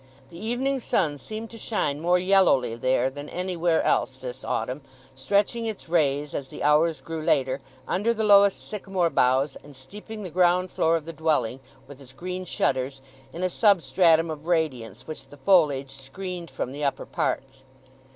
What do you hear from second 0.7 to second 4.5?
sun seemed to shine more yellowly there than anywhere else this